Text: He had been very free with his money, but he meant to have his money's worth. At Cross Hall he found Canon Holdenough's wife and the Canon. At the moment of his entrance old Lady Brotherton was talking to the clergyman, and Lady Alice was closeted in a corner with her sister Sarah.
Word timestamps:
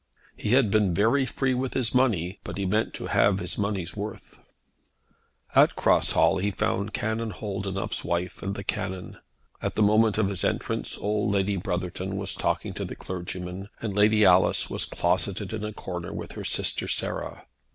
He 0.35 0.53
had 0.53 0.71
been 0.71 0.95
very 0.95 1.27
free 1.27 1.53
with 1.53 1.75
his 1.75 1.93
money, 1.93 2.39
but 2.43 2.57
he 2.57 2.65
meant 2.65 2.95
to 2.95 3.05
have 3.05 3.37
his 3.37 3.55
money's 3.59 3.95
worth. 3.95 4.39
At 5.53 5.75
Cross 5.75 6.13
Hall 6.13 6.39
he 6.39 6.49
found 6.49 6.91
Canon 6.95 7.29
Holdenough's 7.29 8.03
wife 8.03 8.41
and 8.41 8.55
the 8.55 8.63
Canon. 8.63 9.17
At 9.61 9.75
the 9.75 9.83
moment 9.83 10.17
of 10.17 10.29
his 10.29 10.43
entrance 10.43 10.97
old 10.97 11.31
Lady 11.33 11.55
Brotherton 11.55 12.17
was 12.17 12.33
talking 12.33 12.73
to 12.73 12.83
the 12.83 12.95
clergyman, 12.95 13.69
and 13.79 13.93
Lady 13.95 14.25
Alice 14.25 14.71
was 14.71 14.85
closeted 14.85 15.53
in 15.53 15.63
a 15.63 15.71
corner 15.71 16.11
with 16.11 16.31
her 16.31 16.45
sister 16.45 16.87
Sarah. 16.87 17.45